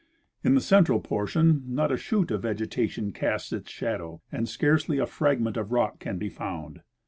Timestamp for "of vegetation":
2.31-3.11